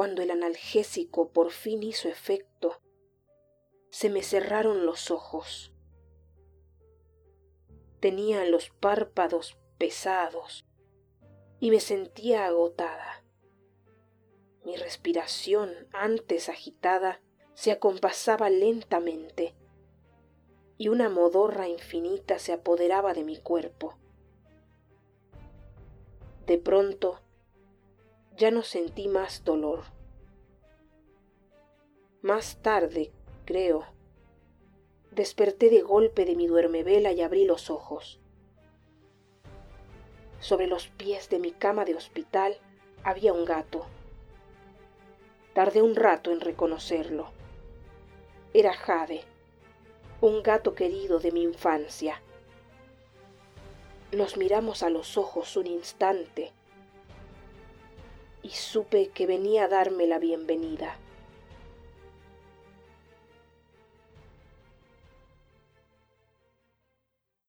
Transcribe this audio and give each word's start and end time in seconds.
cuando 0.00 0.22
el 0.22 0.30
analgésico 0.30 1.28
por 1.28 1.50
fin 1.50 1.82
hizo 1.82 2.08
efecto, 2.08 2.80
se 3.90 4.08
me 4.08 4.22
cerraron 4.22 4.86
los 4.86 5.10
ojos. 5.10 5.74
Tenía 8.00 8.46
los 8.46 8.70
párpados 8.70 9.58
pesados 9.76 10.64
y 11.58 11.70
me 11.70 11.80
sentía 11.80 12.46
agotada. 12.46 13.26
Mi 14.64 14.74
respiración, 14.76 15.70
antes 15.92 16.48
agitada, 16.48 17.20
se 17.52 17.70
acompasaba 17.70 18.48
lentamente 18.48 19.54
y 20.78 20.88
una 20.88 21.10
modorra 21.10 21.68
infinita 21.68 22.38
se 22.38 22.54
apoderaba 22.54 23.12
de 23.12 23.24
mi 23.24 23.36
cuerpo. 23.36 23.98
De 26.46 26.56
pronto 26.56 27.20
ya 28.40 28.50
no 28.50 28.62
sentí 28.62 29.06
más 29.06 29.44
dolor. 29.44 29.82
Más 32.22 32.56
tarde, 32.62 33.12
creo, 33.44 33.84
desperté 35.10 35.68
de 35.68 35.82
golpe 35.82 36.24
de 36.24 36.36
mi 36.36 36.46
duermevela 36.46 37.12
y 37.12 37.20
abrí 37.20 37.44
los 37.44 37.68
ojos. 37.68 38.18
Sobre 40.38 40.68
los 40.68 40.88
pies 40.88 41.28
de 41.28 41.38
mi 41.38 41.52
cama 41.52 41.84
de 41.84 41.94
hospital 41.94 42.56
había 43.04 43.34
un 43.34 43.44
gato. 43.44 43.84
Tardé 45.52 45.82
un 45.82 45.94
rato 45.94 46.32
en 46.32 46.40
reconocerlo. 46.40 47.32
Era 48.54 48.72
Jade, 48.72 49.22
un 50.22 50.42
gato 50.42 50.74
querido 50.74 51.18
de 51.18 51.30
mi 51.30 51.42
infancia. 51.42 52.22
Nos 54.12 54.38
miramos 54.38 54.82
a 54.82 54.88
los 54.88 55.18
ojos 55.18 55.58
un 55.58 55.66
instante 55.66 56.54
y 58.42 58.50
supe 58.50 59.08
que 59.08 59.26
venía 59.26 59.64
a 59.64 59.68
darme 59.68 60.06
la 60.06 60.18
bienvenida. 60.18 60.96